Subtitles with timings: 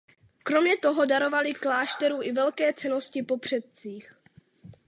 [0.43, 4.15] Kromě toho darovali klášteru i velké cennosti po předcích.